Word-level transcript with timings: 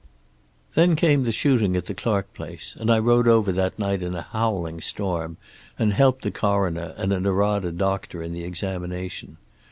"Then 0.73 0.95
came 0.95 1.25
the 1.25 1.31
shooting 1.31 1.75
at 1.75 1.85
the 1.85 1.93
Clark 1.93 2.33
place, 2.33 2.75
and 2.79 2.89
I 2.89 2.97
rode 2.97 3.27
over 3.27 3.51
that 3.51 3.77
night 3.77 4.01
in 4.01 4.15
a 4.15 4.23
howling 4.23 4.81
storm 4.81 5.37
and 5.77 5.93
helped 5.93 6.23
the 6.23 6.31
coroner 6.31 6.95
and 6.97 7.13
a 7.13 7.19
Norada 7.19 7.71
doctor 7.71 8.23
in 8.23 8.33
the 8.33 8.43
examination. 8.43 9.37